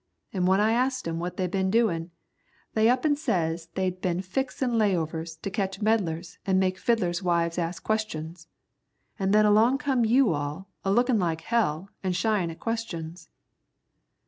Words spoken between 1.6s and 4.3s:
doin', they up an' says they'd been